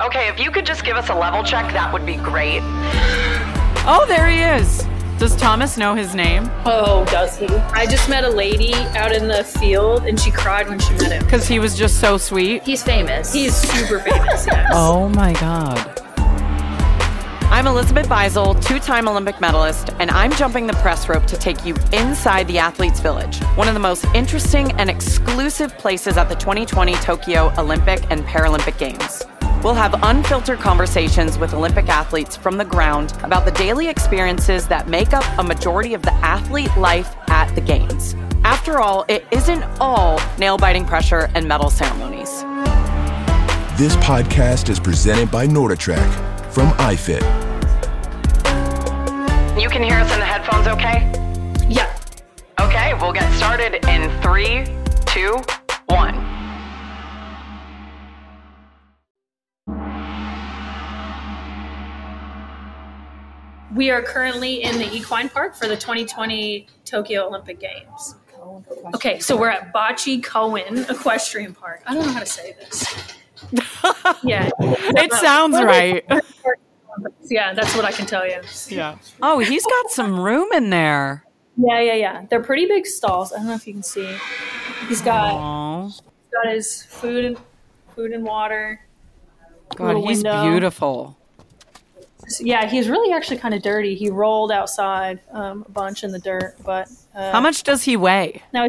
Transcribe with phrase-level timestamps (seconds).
[0.00, 2.60] Okay, if you could just give us a level check, that would be great.
[3.84, 4.86] Oh, there he is.
[5.18, 6.48] Does Thomas know his name?
[6.64, 7.48] Oh, does he?
[7.48, 11.10] I just met a lady out in the field and she cried when she met
[11.10, 11.24] him.
[11.24, 12.62] Because he was just so sweet.
[12.62, 13.32] He's famous.
[13.32, 14.70] He's super famous, yes.
[14.72, 16.00] Oh my God.
[17.50, 21.66] I'm Elizabeth Beisel, two time Olympic medalist, and I'm jumping the press rope to take
[21.66, 26.36] you inside the Athletes Village, one of the most interesting and exclusive places at the
[26.36, 29.24] 2020 Tokyo Olympic and Paralympic Games.
[29.64, 34.88] We'll have unfiltered conversations with Olympic athletes from the ground about the daily experiences that
[34.88, 38.14] make up a majority of the athlete life at the Games.
[38.44, 42.42] After all, it isn't all nail biting pressure and medal ceremonies.
[43.76, 46.08] This podcast is presented by NordicTrack
[46.52, 47.22] from iFit.
[49.60, 51.10] You can hear us in the headphones okay?
[51.68, 51.92] Yeah.
[52.60, 54.66] Okay, we'll get started in three,
[55.04, 55.42] two,
[55.86, 56.27] one.
[63.78, 68.16] We are currently in the Equine Park for the 2020 Tokyo Olympic Games.
[68.92, 71.82] Okay, so we're at Baji Koen Equestrian Park.
[71.86, 72.84] I don't know how to say this.
[74.24, 74.50] Yeah.
[74.58, 76.04] It sounds right.
[77.30, 78.40] Yeah, that's what I can tell you.
[78.68, 78.98] Yeah.
[79.22, 81.22] Oh, he's got some room in there.
[81.56, 82.26] Yeah, yeah, yeah.
[82.28, 83.32] They're pretty big stalls.
[83.32, 84.12] I don't know if you can see.
[84.88, 87.38] He's got Oh, he's got his food and
[87.94, 88.80] food and water.
[89.76, 90.50] God, he's window.
[90.50, 91.17] beautiful.
[92.40, 93.94] Yeah, he's really actually kind of dirty.
[93.94, 97.96] He rolled outside um, a bunch in the dirt, but uh, How much does he
[97.96, 98.42] weigh?
[98.52, 98.68] No,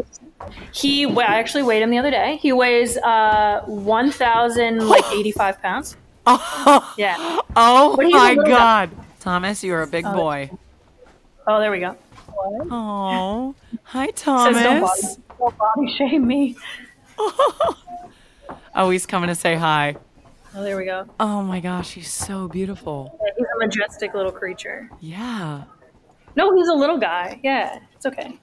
[0.74, 1.06] he.
[1.06, 2.38] I actually weighed him the other day.
[2.38, 5.98] He weighs uh, one thousand like eighty five pounds.
[6.26, 7.40] Oh, Yeah.
[7.56, 8.90] oh But he's a my God.
[9.20, 10.50] Thomas, you are a big boy.
[11.48, 11.96] Oh, there we go.
[12.72, 15.18] Oh, hi, Says don't body, Thomas.
[15.38, 16.56] don't body shame me.
[18.76, 19.96] Oh, he's coming to say hi.
[20.60, 21.06] Oh, there we go.
[21.22, 23.18] Oh my gosh, he's so beautiful.
[23.24, 24.90] Yeah, he's a majestic little creature.
[25.00, 25.64] Yeah.
[26.36, 27.40] No, he's a little guy.
[27.44, 28.38] Yeah, it's okay.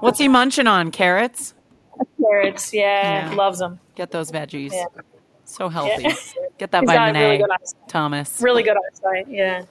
[0.00, 0.90] What's he munching on?
[0.90, 1.54] Carrots?
[2.20, 2.74] Carrots.
[2.74, 3.34] Yeah, Yeah.
[3.36, 3.78] loves them.
[3.94, 4.72] Get those veggies.
[4.72, 4.86] Yeah.
[5.44, 6.02] So healthy.
[6.02, 6.14] Yeah.
[6.58, 7.88] Get that vitamin really A.
[7.88, 8.40] Thomas.
[8.40, 9.28] Really good eyesight.
[9.28, 9.62] Yeah.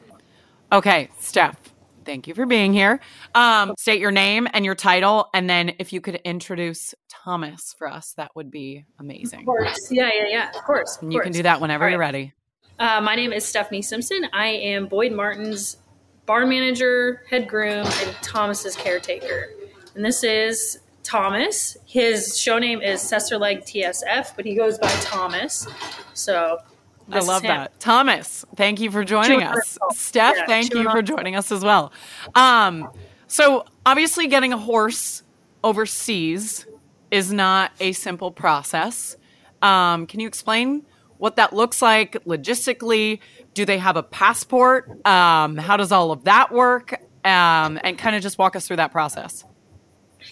[0.72, 1.58] Okay, Steph,
[2.06, 3.00] thank you for being here.
[3.36, 7.88] Um, state your name and your title, and then if you could introduce Thomas for
[7.88, 9.42] us, that would be amazing.
[9.42, 9.92] Of course.
[9.92, 10.50] Yeah, yeah, yeah.
[10.50, 10.98] Of course.
[10.98, 12.34] Of And you can do that whenever All you're ready.
[12.80, 14.28] Uh, my name is Stephanie Simpson.
[14.34, 15.78] I am Boyd Martin's
[16.26, 19.50] barn manager, head groom, and Thomas's caretaker.
[19.96, 21.78] And this is Thomas.
[21.86, 25.68] His show name is Tsetserleg TSF, but he goes by Thomas.
[26.14, 26.60] So
[27.12, 27.80] I this is love that.
[27.80, 29.56] Thomas, thank you for joining Chewing us.
[29.56, 29.98] myself.
[29.98, 31.92] Steph, Yeah, thank you for joining us as well.
[32.36, 32.90] Um,
[33.28, 35.24] so obviously getting a horse
[35.64, 36.66] overseas
[37.12, 39.16] is not a simple process.
[39.62, 40.86] Um, can you explain
[41.18, 43.20] what that looks like logistically?
[43.54, 45.06] Do they have a passport?
[45.06, 46.94] Um, how does all of that work?
[47.24, 49.46] Um, and kind of just walk us through that process.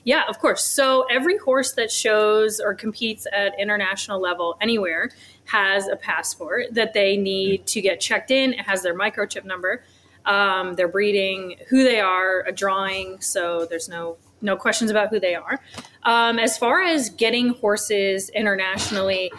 [0.03, 0.63] Yeah, of course.
[0.66, 5.09] So every horse that shows or competes at international level anywhere
[5.51, 8.53] has a passport that they need to get checked in.
[8.53, 9.83] It has their microchip number,
[10.25, 13.19] um, their breeding, who they are, a drawing.
[13.21, 15.59] So there's no no questions about who they are.
[16.03, 19.31] Um, as far as getting horses internationally,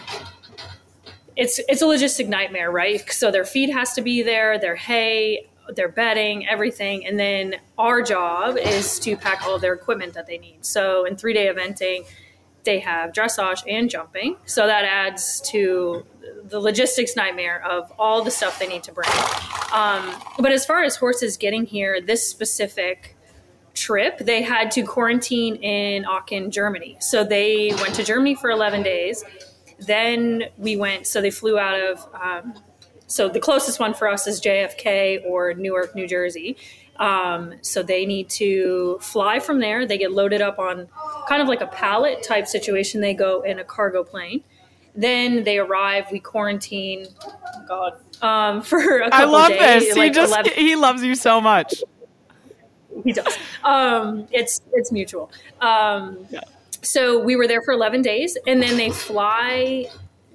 [1.37, 3.09] it's it's a logistic nightmare, right?
[3.11, 8.03] So their feed has to be there, their hay, their bedding, everything, and then our
[8.03, 10.67] job is to pack all of their equipment that they need.
[10.67, 12.05] So in three day eventing,
[12.65, 16.05] they have dressage and jumping, so that adds to
[16.45, 19.09] the logistics nightmare of all the stuff they need to bring.
[19.73, 23.17] Um, but as far as horses getting here, this specific
[23.75, 26.97] trip, they had to quarantine in Aachen, Germany.
[27.01, 29.25] So they went to Germany for 11 days.
[29.79, 32.55] Then we went, so they flew out of, um,
[33.07, 36.57] so the closest one for us is JFK or Newark, New Jersey.
[36.97, 39.87] Um, so they need to fly from there.
[39.87, 40.89] They get loaded up on
[41.31, 43.01] kind of like a pallet type situation.
[43.01, 44.43] They go in a cargo plane.
[44.97, 46.07] Then they arrive.
[46.11, 47.07] We quarantine.
[47.25, 49.85] oh God, um, for a couple I love days.
[49.85, 49.97] this.
[49.97, 51.83] like he just 11 he loves you so much.
[53.05, 53.39] he does.
[53.63, 55.31] Um, it's it's mutual.
[55.61, 56.27] Um,
[56.83, 59.85] So we were there for 11 days, and then they fly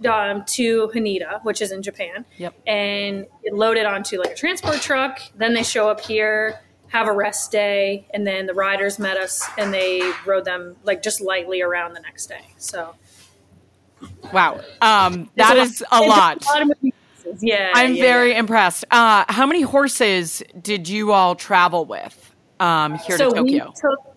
[0.09, 2.53] um, to Haneda, which is in Japan, Yep.
[2.67, 5.19] and get loaded onto like a transport truck.
[5.35, 6.59] Then they show up here,
[6.95, 11.03] have a rest day, and then the riders met us, and they rode them like
[11.03, 12.47] just lightly around the next day.
[12.57, 12.95] So
[14.33, 14.61] Wow.
[14.81, 16.45] Um, that is a lot.
[16.45, 16.71] lot of.
[17.41, 18.39] Yeah, I'm yeah, very yeah.
[18.39, 18.85] impressed.
[18.91, 23.73] Uh, how many horses did you all travel with um, here to we Tokyo?
[23.75, 24.15] took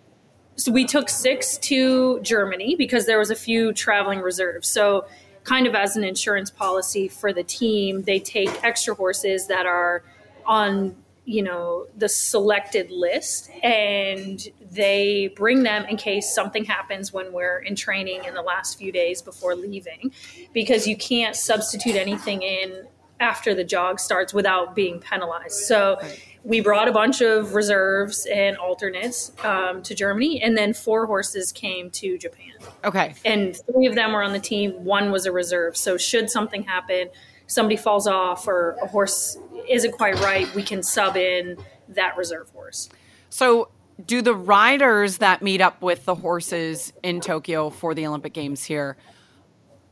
[0.56, 4.68] so we took six to Germany because there was a few traveling reserves.
[4.68, 5.06] So
[5.44, 10.02] kind of as an insurance policy for the team, they take extra horses that are
[10.44, 10.96] on
[11.28, 17.58] you know the selected list and they bring them in case something happens when we're
[17.58, 20.10] in training in the last few days before leaving
[20.54, 22.86] because you can't substitute anything in
[23.20, 25.66] after the jog starts without being penalized.
[25.66, 26.00] So
[26.44, 31.52] we brought a bunch of reserves and alternates um, to germany and then four horses
[31.52, 32.52] came to japan.
[32.84, 33.14] Okay.
[33.26, 34.82] and three of them were on the team.
[34.82, 35.76] One was a reserve.
[35.76, 37.10] So should something happen
[37.48, 39.36] somebody falls off or a horse
[39.68, 41.56] isn't quite right we can sub in
[41.88, 42.88] that reserve horse
[43.30, 43.70] So,
[44.06, 48.62] do the riders that meet up with the horses in Tokyo for the Olympic Games
[48.62, 48.96] here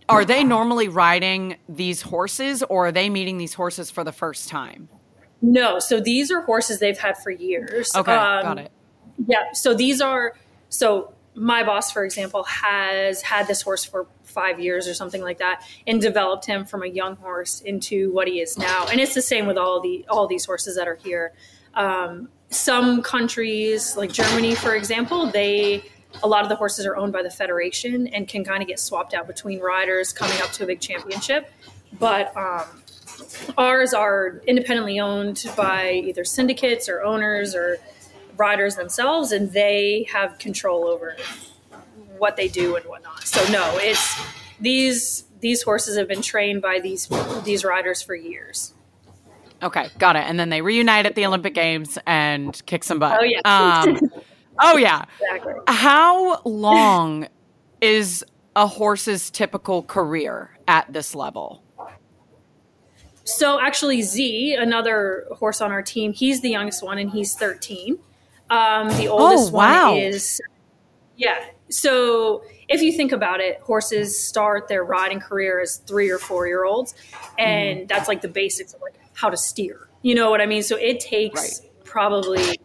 [0.08, 4.48] are they normally riding these horses or are they meeting these horses for the first
[4.48, 4.88] time?
[5.42, 8.70] no so these are horses they've had for years Okay, Um, got it.
[9.26, 10.34] yeah so these are
[10.68, 15.38] so my boss for example has had this horse for five years or something like
[15.38, 18.86] that and developed him from a young horse into what he is now.
[18.86, 21.32] And it's the same with all the all these horses that are here.
[21.74, 25.82] Um, some countries like germany for example they
[26.22, 28.78] a lot of the horses are owned by the federation and can kind of get
[28.78, 31.50] swapped out between riders coming up to a big championship.
[31.98, 32.82] But um,
[33.56, 37.78] ours are independently owned by either syndicates or owners or
[38.36, 41.16] riders themselves and they have control over
[42.18, 44.20] what they do and whatnot so no it's
[44.60, 47.08] these these horses have been trained by these
[47.44, 48.74] these riders for years
[49.62, 50.24] Okay, got it.
[50.26, 53.18] And then they reunite at the Olympic Games and kick some butt.
[53.20, 53.40] Oh, yeah.
[53.44, 53.98] Um,
[54.60, 55.04] oh yeah.
[55.20, 57.28] exactly How long
[57.80, 58.24] is
[58.54, 61.62] a horse's typical career at this level?
[63.24, 67.98] So actually, Z, another horse on our team, he's the youngest one, and he's 13.
[68.50, 69.90] Um, the oldest wow.
[69.90, 70.40] one is,
[71.16, 71.44] yeah.
[71.68, 76.46] So if you think about it, horses start their riding career as three or four
[76.46, 76.94] year olds,
[77.38, 79.88] and that's like the basics of like how to steer.
[80.02, 80.62] You know what I mean?
[80.62, 82.60] So it takes probably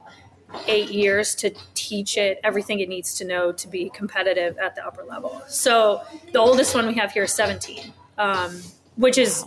[0.67, 4.85] eight years to teach it everything it needs to know to be competitive at the
[4.85, 5.41] upper level.
[5.47, 6.01] So
[6.31, 8.61] the oldest one we have here is 17, um,
[8.95, 9.45] which is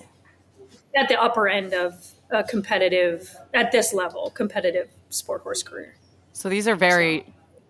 [0.96, 5.94] at the upper end of a competitive, at this level, competitive sport horse career.
[6.34, 7.24] So these are very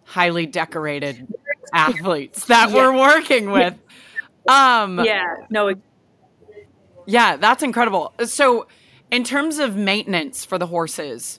[0.04, 1.32] highly decorated
[1.72, 3.74] athletes that we're working with.
[4.48, 5.74] Um, Yeah, no,
[7.06, 8.12] Yeah, that's incredible.
[8.24, 8.66] So,
[9.10, 11.38] in terms of maintenance for the horses,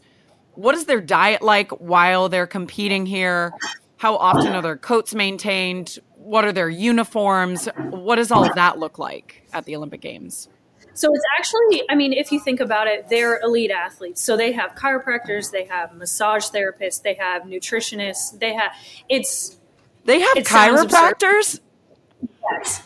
[0.54, 3.54] what is their diet like while they're competing here?
[3.98, 5.98] How often are their coats maintained?
[6.16, 7.68] What are their uniforms?
[7.90, 10.48] What does all of that look like at the Olympic Games?
[10.96, 14.24] So it's actually, I mean, if you think about it, they're elite athletes.
[14.24, 18.72] So they have chiropractors, they have massage therapists, they have nutritionists, they have,
[19.10, 19.58] it's,
[20.06, 21.60] They have It chiropractors?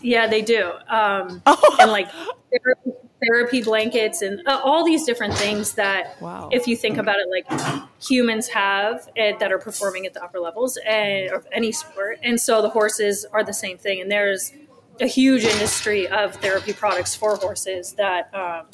[0.02, 0.72] yeah, they do.
[0.88, 1.78] Um, Oh.
[1.80, 2.10] and like
[2.52, 2.92] therapy,
[3.22, 6.50] therapy blankets and uh, all these different things that, Wow.
[6.52, 10.40] if you think about it, like humans have uh, that are performing at the upper
[10.40, 12.18] levels and, of any sport.
[12.24, 14.02] And so the horses are the same thing.
[14.02, 14.52] And there's
[15.02, 18.68] a huge industry of therapy products for horses that um,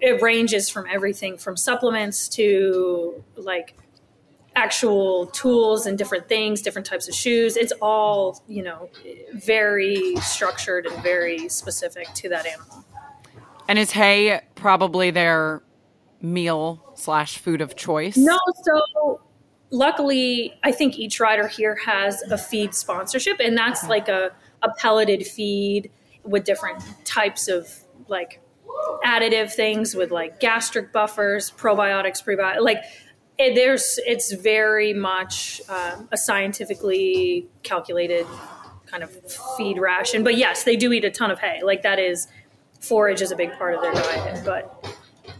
[0.00, 3.76] it ranges from everything from supplements to like
[4.56, 7.56] actual tools and different things, different types of shoes.
[7.56, 8.88] It's all, you know,
[9.32, 12.84] very structured and very specific to that animal.
[13.68, 15.62] And is hay probably their
[16.20, 18.16] meal slash food of choice?
[18.16, 19.20] No, so
[19.70, 24.32] luckily, I think each rider here has a feed sponsorship, and that's like a,
[24.64, 25.90] a pelleted feed
[26.24, 27.68] with different types of
[28.08, 28.40] like
[29.04, 32.60] additive things with like gastric buffers, probiotics, prebiotics.
[32.60, 32.82] Like
[33.38, 38.26] it, there's, it's very much um, a scientifically calculated
[38.86, 39.10] kind of
[39.56, 40.24] feed ration.
[40.24, 41.60] But yes, they do eat a ton of hay.
[41.62, 42.26] Like that is
[42.80, 44.96] forage is a big part of their diet, but.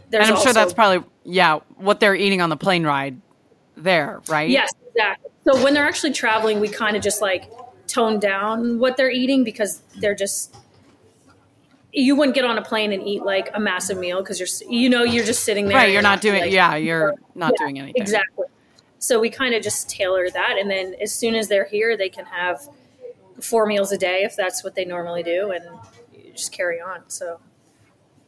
[0.09, 3.19] There's And I'm sure that's probably, yeah, what they're eating on the plane ride
[3.75, 4.49] there, right?
[4.49, 5.31] Yes, exactly.
[5.45, 7.49] So when they're actually traveling, we kind of just like
[7.95, 10.55] tone down what they're eating because they're just.
[11.97, 14.89] You wouldn't get on a plane and eat like a massive meal because you're, you
[14.89, 15.77] know, you're just sitting there.
[15.77, 18.01] Right, you're not doing, like- yeah, you're not Yeah, doing anything.
[18.01, 18.47] Exactly.
[18.99, 22.09] So we kind of just tailor that, and then as soon as they're here, they
[22.09, 22.67] can have
[23.39, 25.63] four meals a day if that's what they normally do, and
[26.13, 27.01] you just carry on.
[27.07, 27.39] So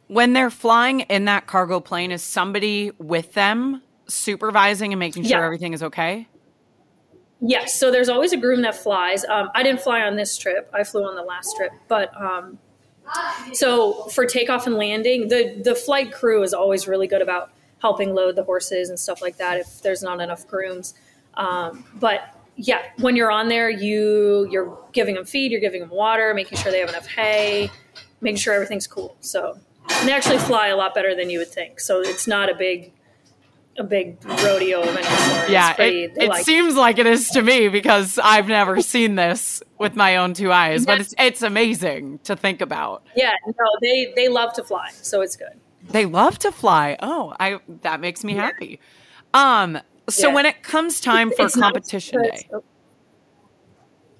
[0.06, 5.40] When they're flying in that cargo plane, is somebody with them supervising and making sure
[5.40, 5.44] Yeah.
[5.44, 6.26] everything is okay?
[7.40, 9.24] Yes, so there's always a groom that flies.
[9.24, 11.70] Um, I didn't fly on this trip; I flew on the last trip.
[11.86, 12.58] But um,
[13.52, 18.12] so for takeoff and landing, the the flight crew is always really good about helping
[18.12, 20.94] load the horses and stuff like that if there's not enough grooms.
[21.34, 25.90] Um, but yeah, when you're on there, you you're giving them feed, you're giving them
[25.90, 27.70] water, making sure they have enough hay.
[28.20, 29.16] making sure everything's cool.
[29.20, 29.58] So
[29.90, 31.80] and they actually fly a lot better than you would think.
[31.80, 32.92] So it's not a big
[33.78, 35.50] a big rodeo of any sort.
[35.50, 39.14] Yeah, pretty- it, it like- seems like it is to me because I've never seen
[39.14, 43.04] this with my own two eyes, but it's it's amazing to think about.
[43.16, 45.58] Yeah, no, they they love to fly, so it's good.
[45.90, 46.96] They love to fly.
[47.00, 48.80] Oh, I that makes me happy.
[49.34, 50.34] Um, so Yeah.
[50.34, 52.46] when it comes time for It's competition day.
[52.50, 52.64] so-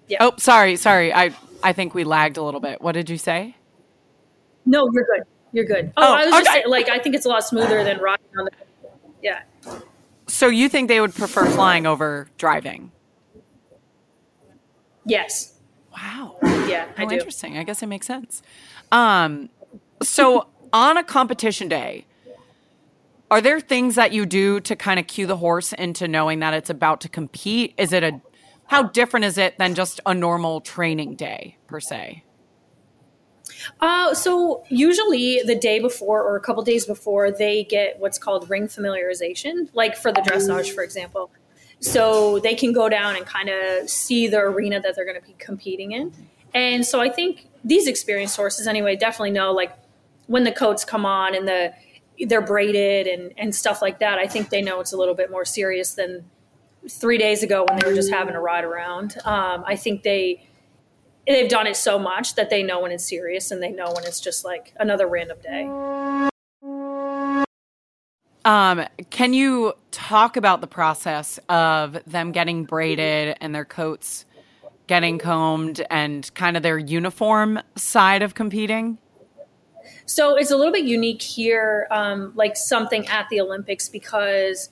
[0.07, 0.19] Yeah.
[0.21, 1.13] Oh, sorry, sorry.
[1.13, 2.81] I I think we lagged a little bit.
[2.81, 3.57] What did you say?
[4.65, 5.25] No, you're good.
[5.53, 5.93] You're good.
[5.97, 6.59] Oh, Oh, I was just okay.
[6.61, 8.51] saying, like I think it's a lot smoother than riding on the.
[9.23, 9.43] Yeah.
[10.27, 12.93] So you think they would prefer flying over driving?
[15.07, 15.55] Yes.
[15.93, 16.37] Wow.
[16.43, 17.15] Yeah, I Oh, do.
[17.15, 17.57] interesting.
[17.57, 18.43] I guess it makes sense.
[18.93, 19.49] Um,
[20.03, 22.05] so on a competition day,
[23.31, 26.55] are there things that you do to kind of cue the horse into knowing that
[26.55, 27.75] it's about to compete?
[27.77, 28.21] Is it a
[28.67, 32.23] how different is it than just a normal training day per se?
[33.81, 38.49] Uh, so usually the day before or a couple days before, they get what's called
[38.51, 41.31] ring familiarization, like for the dressage, for example.
[41.81, 45.27] So they can go down and kind of see the arena that they're going to
[45.27, 46.13] be competing in.
[46.55, 49.73] And so I think these experienced horses, anyway, definitely know like
[50.27, 51.73] when the coats come on and the
[52.27, 54.19] they're braided and and stuff like that.
[54.19, 56.25] I think they know it's a little bit more serious than
[56.89, 59.17] three days ago when they were just having a ride around.
[59.25, 60.48] Um, I think they
[61.29, 64.05] they've done it so much that they know when it's serious and they know when
[64.05, 65.65] it's just like another random day.
[68.45, 74.25] Um, can you talk about the process of them getting braided and their coats
[74.87, 78.97] getting combed and kind of their uniform side of competing?
[80.07, 84.71] So it's a little bit unique here, um, like something at the Olympics, because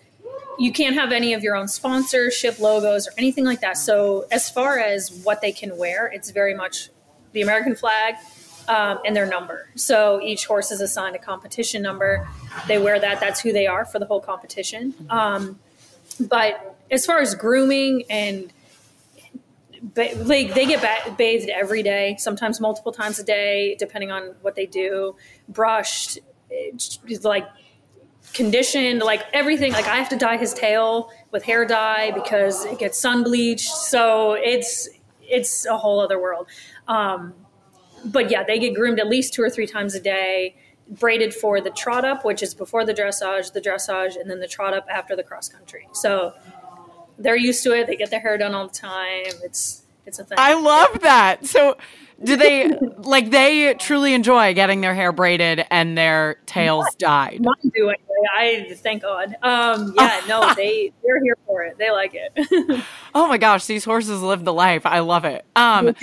[0.58, 3.76] you can't have any of your own sponsorship logos or anything like that.
[3.76, 6.90] So as far as what they can wear, it's very much
[7.32, 8.14] the American flag
[8.68, 9.68] um, and their number.
[9.74, 12.26] So each horse is assigned a competition number.
[12.66, 13.20] They wear that.
[13.20, 14.94] That's who they are for the whole competition.
[15.10, 15.58] Um,
[16.18, 18.52] but as far as grooming and
[19.94, 24.54] like they get ba- bathed every day, sometimes multiple times a day, depending on what
[24.54, 25.16] they do.
[25.48, 26.18] Brushed,
[26.50, 27.46] it's like
[28.32, 29.72] conditioned, like everything.
[29.72, 33.68] Like I have to dye his tail with hair dye because it gets sun bleached.
[33.68, 34.88] So it's
[35.22, 36.46] it's a whole other world.
[36.88, 37.34] Um,
[38.04, 40.56] but yeah, they get groomed at least two or three times a day.
[40.88, 44.46] Braided for the trot up, which is before the dressage, the dressage, and then the
[44.46, 45.88] trot up after the cross country.
[45.92, 46.32] So
[47.18, 47.86] they're used to it.
[47.86, 49.32] They get their hair done all the time.
[49.42, 50.38] It's it's a thing.
[50.38, 51.44] I love that.
[51.46, 51.76] So,
[52.22, 57.40] do they like they truly enjoy getting their hair braided and their tails dyed?
[57.42, 57.92] Mine do.
[58.34, 59.36] I thank God.
[59.42, 61.76] Um, yeah, no, they they're here for it.
[61.78, 62.82] They like it.
[63.14, 64.84] Oh my gosh, these horses live the life.
[64.84, 65.46] I love it.
[65.56, 65.94] Um.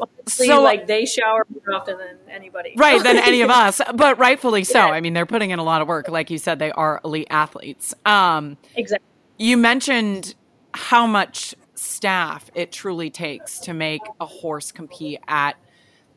[0.00, 2.72] Honestly, so- like they shower more often than anybody.
[2.78, 4.78] right than any of us, but rightfully so.
[4.78, 4.86] Yeah.
[4.92, 6.08] I mean, they're putting in a lot of work.
[6.08, 7.92] Like you said, they are elite athletes.
[8.06, 9.06] Um, Exactly.
[9.38, 10.34] you mentioned
[10.72, 15.56] how much staff it truly takes to make a horse compete at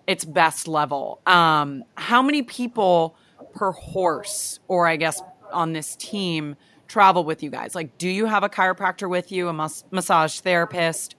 [0.07, 1.19] its best level.
[1.25, 3.17] Um, how many people
[3.53, 5.21] per horse, or I guess
[5.55, 6.55] on this team,
[6.88, 7.74] travel with you guys?
[7.74, 11.15] Like, do you have a chiropractor with you, a mas- massage therapist,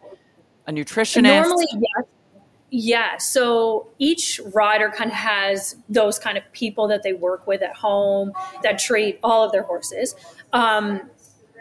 [0.67, 1.23] a nutritionist?
[1.23, 2.05] Normally, yes.
[2.71, 3.17] Yeah.
[3.19, 7.77] So each rider kind of has those kind of people that they work with at
[7.77, 10.15] home that treat all of their horses.
[10.53, 11.09] Um,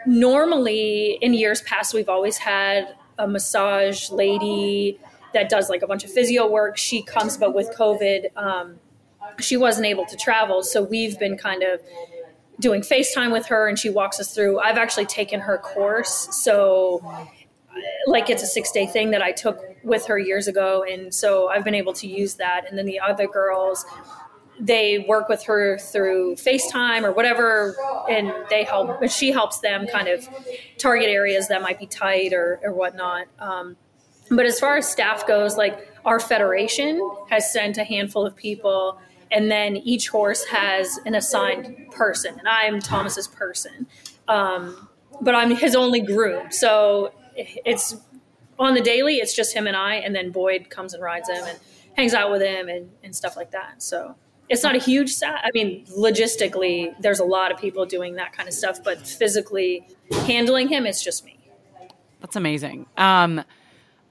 [0.04, 4.98] normally, in years past, we've always had a massage lady
[5.32, 6.76] that does like a bunch of physio work.
[6.76, 8.80] She comes, but with COVID, um,
[9.38, 10.62] she wasn't able to travel.
[10.62, 11.80] So we've been kind of
[12.60, 14.60] doing FaceTime with her and she walks us through.
[14.60, 16.28] I've actually taken her course.
[16.42, 17.02] So
[18.06, 20.84] like it's a six day thing that I took with her years ago.
[20.88, 22.64] And so I've been able to use that.
[22.68, 23.84] And then the other girls,
[24.58, 27.76] they work with her through FaceTime or whatever,
[28.08, 30.26] and they help, but she helps them kind of
[30.78, 33.26] target areas that might be tight or, or whatnot.
[33.38, 33.76] Um,
[34.30, 38.98] but as far as staff goes, like our federation has sent a handful of people,
[39.30, 43.86] and then each horse has an assigned person, and I'm Thomas's person.
[44.28, 44.88] Um,
[45.20, 47.96] but I'm his only groom, so it's
[48.58, 49.16] on the daily.
[49.16, 51.58] It's just him and I, and then Boyd comes and rides him and
[51.96, 53.82] hangs out with him and, and stuff like that.
[53.82, 54.14] So
[54.48, 55.34] it's not a huge set.
[55.42, 59.86] I mean, logistically, there's a lot of people doing that kind of stuff, but physically
[60.26, 61.38] handling him, it's just me.
[62.20, 62.86] That's amazing.
[62.96, 63.42] Um,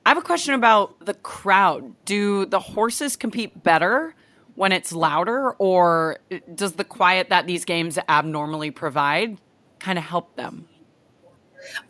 [0.05, 1.93] I have a question about the crowd.
[2.05, 4.13] Do the horses compete better
[4.55, 6.17] when it's louder, or
[6.53, 9.38] does the quiet that these games abnormally provide
[9.79, 10.67] kind of help them?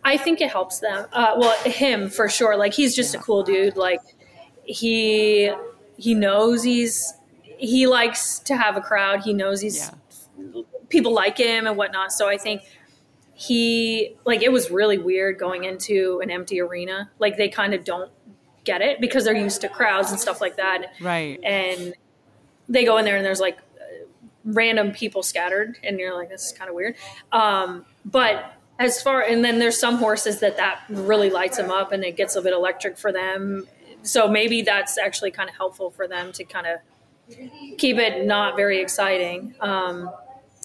[0.04, 1.06] I think it helps them.
[1.12, 2.56] Uh, well, him for sure.
[2.58, 3.76] Like he's just a cool dude.
[3.78, 4.00] Like
[4.64, 5.52] he
[5.98, 9.22] he knows he's he likes to have a crowd.
[9.24, 9.92] He knows he's
[10.38, 10.62] Yeah.
[10.90, 12.12] people like him and whatnot.
[12.14, 12.62] So I think
[13.34, 17.12] he like it was really weird going into an empty arena.
[17.20, 18.12] Like they kind of don't
[18.64, 20.94] get it because they're used to crowds and stuff like that.
[21.02, 21.40] Right.
[21.44, 21.94] And
[22.70, 23.58] they go in there and there's like
[24.44, 26.96] random people scattered and you're like this is kind of weird.
[27.32, 31.92] Um, but as far and then there's some horses that that really lights them up
[31.92, 33.68] and it gets a bit electric for them.
[34.04, 36.80] So maybe that's actually kind of helpful for them to kind of
[37.80, 39.56] keep it not very exciting.
[39.60, 40.12] Um,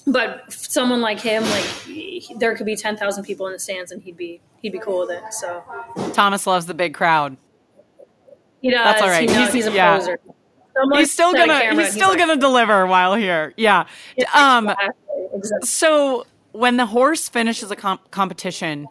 [0.06, 3.92] but someone like him, like he- there could be ten thousand people in the stands,
[3.92, 5.22] and he'd be he'd be cool with it.
[5.32, 5.62] So
[6.12, 7.36] Thomas loves the big crowd.
[8.60, 8.84] he does.
[8.84, 9.28] That's all right.
[9.28, 9.96] He He's- he's, a yeah.
[9.98, 10.20] poser.
[10.94, 13.54] He's still gonna he's still gonna deliver while here.
[13.56, 13.86] Yeah.
[14.34, 14.94] Um exactly,
[15.34, 15.66] exactly.
[15.66, 18.88] so when the horse finishes a comp- competition,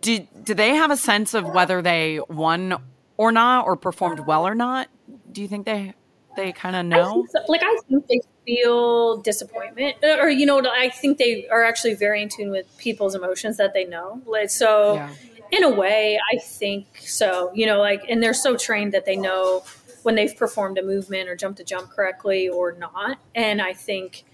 [0.00, 2.76] do do they have a sense of whether they won
[3.16, 4.88] or not or performed well or not?
[5.32, 5.94] Do you think they
[6.36, 7.12] they kind of know?
[7.12, 11.46] think so- like I think they feel disappointment, Uh, or you know, I think they
[11.48, 14.22] are actually very in tune with people's emotions that they know.
[14.26, 15.10] Like so, Yeah.
[15.52, 17.50] in a way, I think so.
[17.52, 19.64] You know, like, and they're so trained that they know
[20.02, 23.18] when they've performed a movement or jumped a jump correctly or not.
[23.34, 24.24] And I think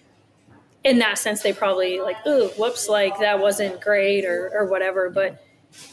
[0.85, 5.11] in that sense, they probably like, ooh, whoops, like that wasn't great or or whatever.
[5.11, 5.43] But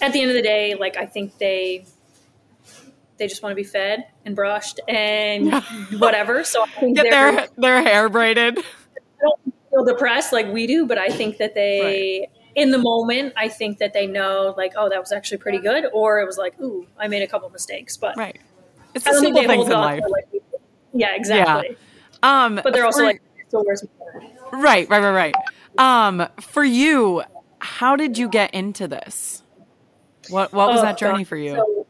[0.01, 1.85] at the end of the day, like I think they
[3.17, 5.53] they just want to be fed and brushed and
[5.97, 6.43] whatever.
[6.43, 8.55] So I think Get they're their their hair braided.
[9.21, 13.49] don't feel depressed like we do, but I think that they, in the moment, I
[13.49, 16.59] think that they know, like, oh, that was actually pretty good, or it was like,
[16.61, 18.39] ooh, I made a couple mistakes, but Right.
[18.95, 20.03] It's the simple things in life.
[20.09, 20.41] like,
[20.93, 21.75] yeah, exactly.
[22.21, 23.85] Um But they're also for- like, so where's
[24.51, 25.35] Right, right, right, right.
[25.79, 27.23] Um, for you,
[27.59, 29.41] how did you get into this?
[30.29, 31.27] What what was Oh, that journey God.
[31.27, 31.55] for you?
[31.55, 31.87] So,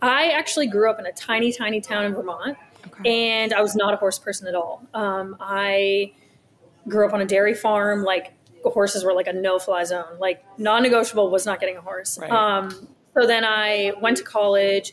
[0.00, 2.56] I actually grew up in a tiny, tiny town in Vermont,
[3.04, 4.82] and I was not a horse person at all.
[4.94, 6.12] Um, I
[6.88, 8.02] grew up on a dairy farm.
[8.02, 8.32] Like
[8.64, 10.18] horses were like a no-fly zone.
[10.18, 12.18] Like non-negotiable was not getting a horse.
[12.18, 12.30] Right.
[12.30, 14.92] Um, so then I went to college,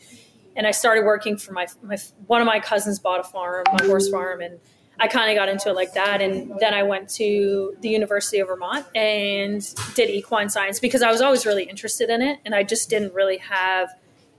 [0.60, 1.96] and I started working for my my
[2.26, 4.60] one of my cousins bought a farm, a horse farm, and
[4.98, 6.20] I kind of got into it like that.
[6.20, 11.10] And then I went to the University of Vermont and did equine science because I
[11.10, 13.88] was always really interested in it, and I just didn't really have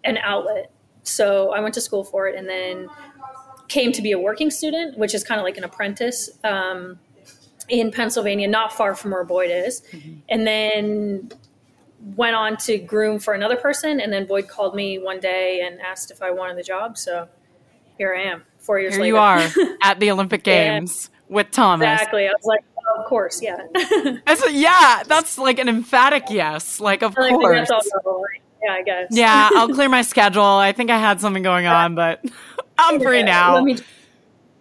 [0.04, 0.72] an outlet.
[1.02, 2.88] So I went to school for it, and then
[3.68, 7.00] came to be a working student, which is kind of like an apprentice um,
[7.68, 9.82] in Pennsylvania, not far from where Boyd is,
[10.30, 11.32] and then
[12.16, 14.00] went on to groom for another person.
[14.00, 16.98] And then Boyd called me one day and asked if I wanted the job.
[16.98, 17.28] So
[17.98, 19.16] here I am, four years Here later.
[19.16, 19.48] you are
[19.84, 20.80] at the Olympic Yeah.
[20.80, 21.86] Games with Thomas.
[21.94, 22.28] exactly.
[22.28, 23.58] I was like, oh, of course, yeah.
[24.34, 26.80] Said, yeah, that's like an emphatic yes.
[26.80, 27.70] Like, of think course.
[27.70, 27.90] that's?
[28.64, 29.08] Yeah, I guess.
[29.12, 30.44] Yeah, I'll clear my schedule.
[30.44, 32.24] I think I had something going on, but
[32.78, 33.54] I'm free Yeah, now.
[33.56, 33.78] Let me,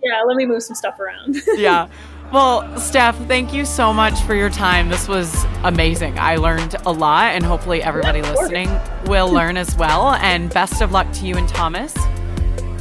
[0.03, 1.37] yeah, let me move some stuff around.
[1.57, 1.89] yeah.
[2.33, 4.89] Well, Steph, thank you so much for your time.
[4.89, 6.17] This was amazing.
[6.19, 8.51] I learned a lot, and hopefully, everybody Yeah, of course.
[8.51, 10.15] listening will learn as well.
[10.15, 11.95] And best of luck to you and Thomas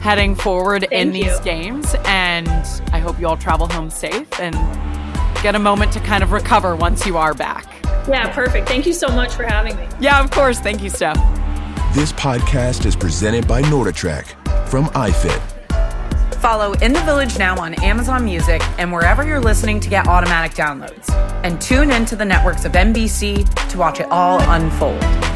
[0.02, 1.96] heading forward in Thank these games.
[2.06, 2.48] And
[2.94, 4.54] I hope you all travel home safe and
[5.42, 7.66] get a moment to kind of recover once you are back.
[8.08, 8.68] yeah, perfect.
[8.68, 9.88] Thank you so much for having me.
[10.00, 10.60] Yeah, of course.
[10.60, 11.18] Thank you, Steph.
[11.96, 15.42] This podcast is presented by NordicTrack from iFit.
[16.40, 20.54] Follow In the Village now on Amazon Music and wherever you're listening to get automatic
[20.54, 21.10] downloads.
[21.44, 25.29] And tune into the networks of NBC to watch it all unfold.